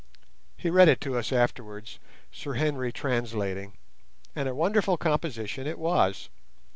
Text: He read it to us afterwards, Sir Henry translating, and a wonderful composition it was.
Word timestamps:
He 0.57 0.71
read 0.71 0.87
it 0.87 0.99
to 1.01 1.15
us 1.15 1.31
afterwards, 1.31 1.99
Sir 2.31 2.53
Henry 2.55 2.91
translating, 2.91 3.73
and 4.35 4.49
a 4.49 4.55
wonderful 4.55 4.97
composition 4.97 5.67
it 5.67 5.77
was. 5.77 6.27